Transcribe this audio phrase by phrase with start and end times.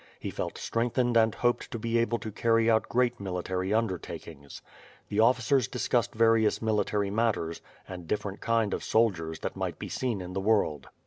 [0.19, 4.63] He felt strengthened and hoped to be able to carry out great military undertakings.
[5.09, 9.77] The officers discussed various mili tary matters and the different kind of soldiers that might
[9.77, 10.89] be seen in the world.